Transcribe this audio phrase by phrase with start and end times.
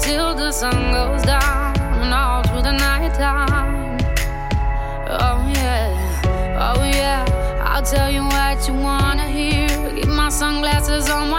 [0.00, 3.98] till the sun goes down and all through the night time.
[5.08, 7.24] Oh yeah, oh yeah.
[7.62, 9.68] I'll tell you what you wanna hear.
[9.94, 11.30] Keep my sunglasses on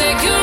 [0.00, 0.39] Bulletproof,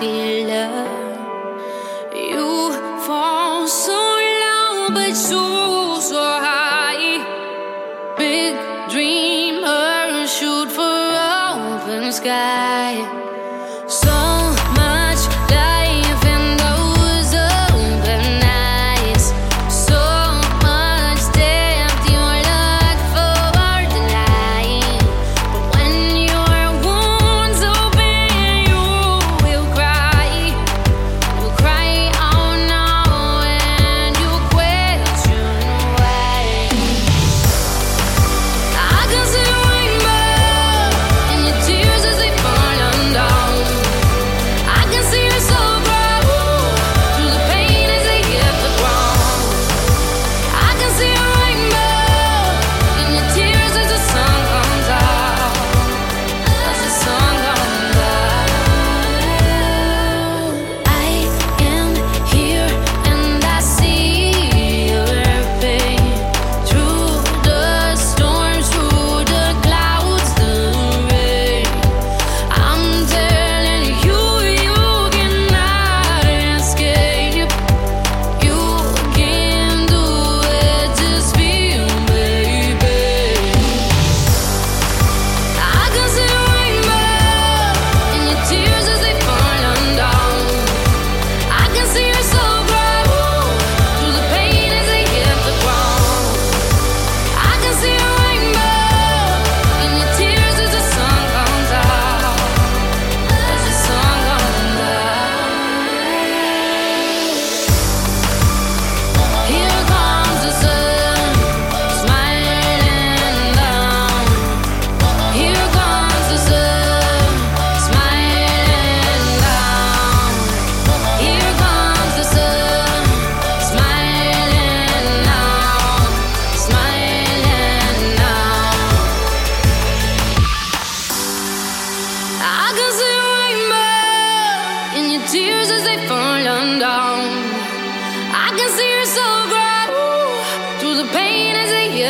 [0.00, 0.39] see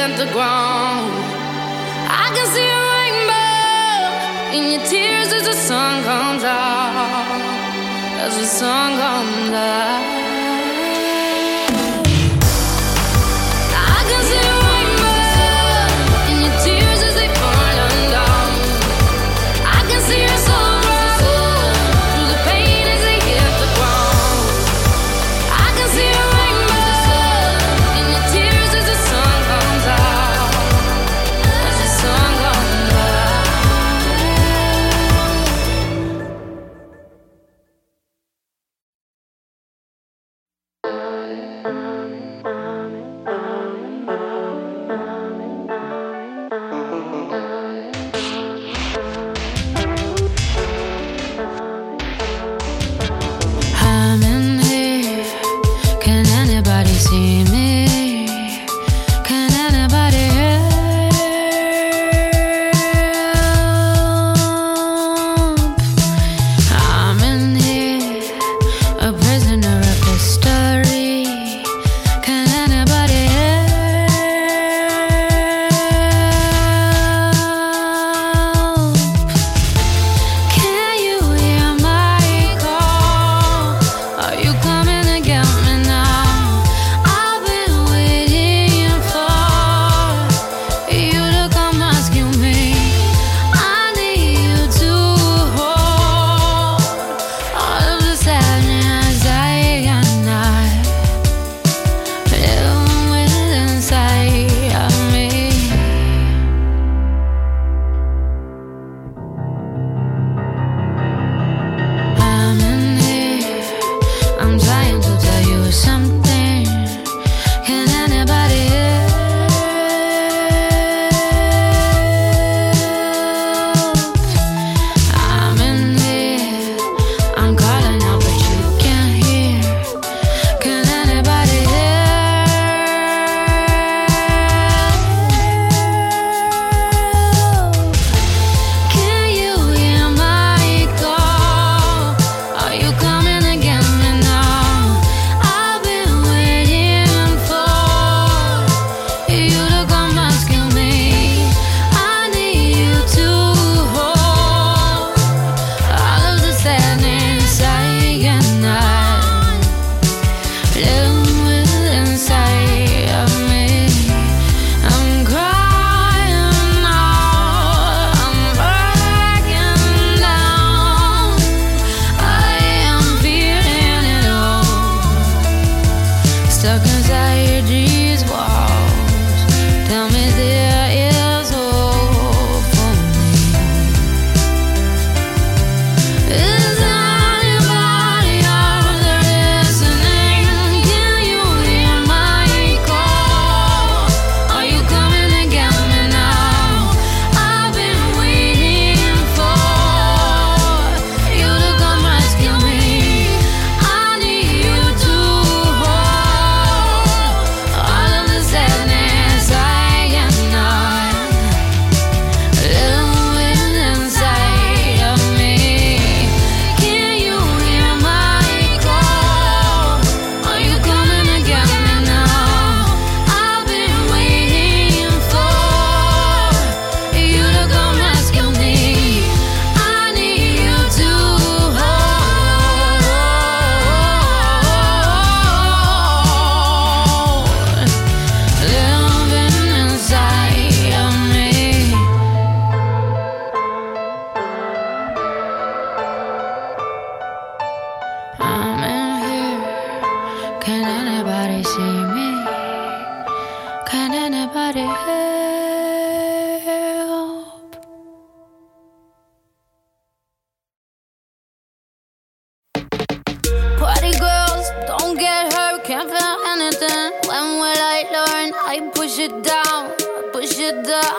[0.01, 1.13] hit the ground.
[2.09, 7.41] I can see a rainbow in your tears as the sun comes out.
[8.25, 10.20] As the sun comes out.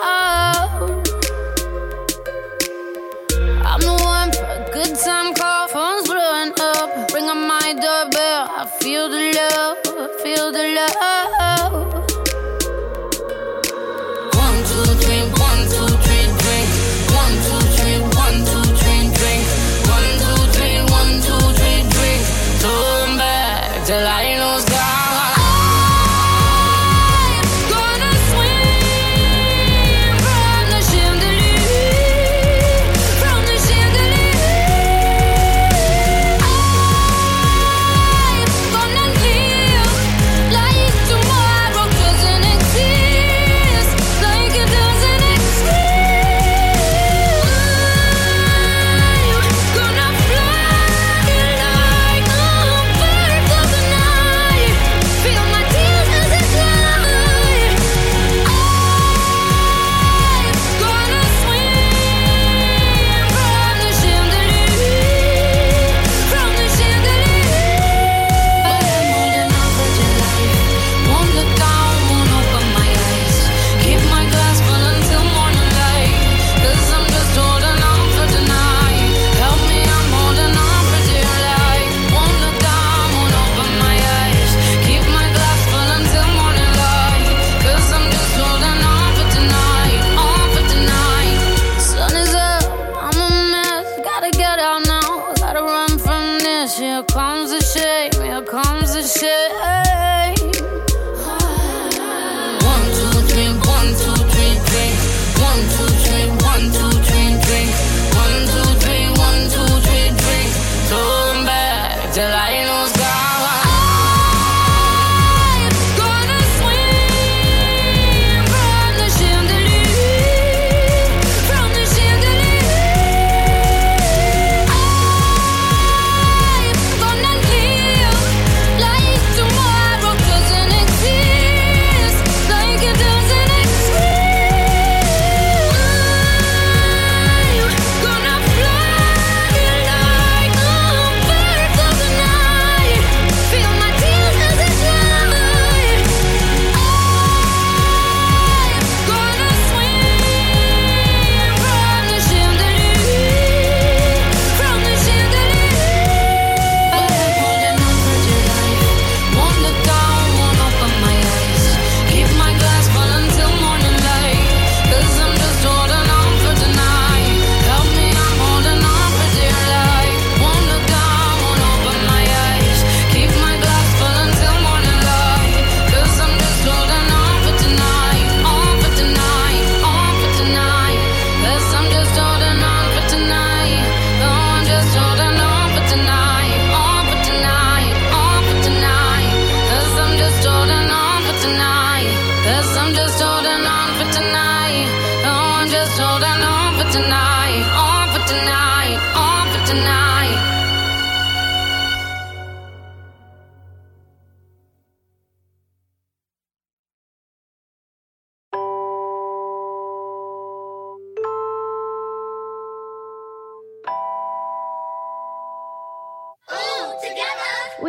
[0.02, 1.11] Till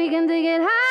[0.04, 0.83] We can take it high.